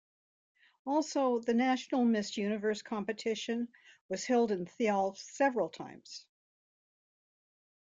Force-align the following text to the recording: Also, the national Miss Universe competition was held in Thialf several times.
Also, 0.83 1.37
the 1.37 1.53
national 1.53 2.05
Miss 2.05 2.35
Universe 2.35 2.81
competition 2.81 3.67
was 4.09 4.25
held 4.25 4.51
in 4.51 4.65
Thialf 4.65 5.17
several 5.19 5.69
times. 5.69 6.25